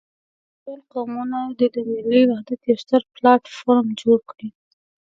[0.61, 4.49] ټول قومونه دې د ملي وحدت يو ستر پلاټ فورم جوړ کړي.